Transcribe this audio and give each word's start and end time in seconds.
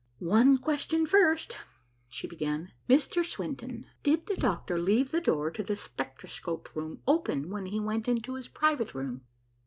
"One 0.17 0.57
question 0.57 1.05
first," 1.05 1.59
she 2.09 2.25
began, 2.25 2.71
"Mr. 2.89 3.23
Swenton, 3.23 3.85
did 4.01 4.25
the 4.25 4.35
doctor 4.35 4.79
leave 4.79 5.11
the 5.11 5.21
door 5.21 5.51
to 5.51 5.61
the 5.61 5.75
spectroscope 5.75 6.75
room 6.75 7.03
open 7.07 7.51
when 7.51 7.67
he 7.67 7.79
went 7.79 8.07
into 8.07 8.33
his 8.33 8.47
private 8.47 8.95
room?" 8.95 9.27